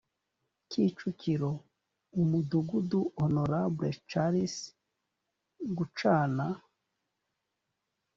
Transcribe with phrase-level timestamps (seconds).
[0.69, 1.51] kicukiro
[2.21, 4.55] umudugudu honorable charles
[5.77, 6.47] gucana